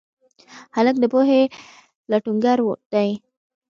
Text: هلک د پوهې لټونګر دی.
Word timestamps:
هلک 0.75 0.95
د 0.99 1.03
پوهې 1.13 1.41
لټونګر 2.11 2.59
دی. 2.93 3.09